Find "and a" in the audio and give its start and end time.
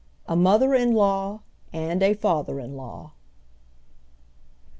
1.71-2.15